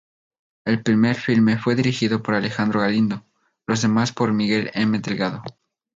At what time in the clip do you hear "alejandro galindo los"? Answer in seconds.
2.33-3.83